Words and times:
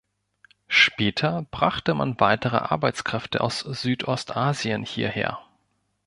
Später 0.65 1.45
brachte 1.51 1.93
man 1.93 2.19
weitere 2.19 2.57
Arbeitskräfte 2.57 3.39
aus 3.39 3.59
Südostasien 3.59 4.81
hierher. 4.83 5.37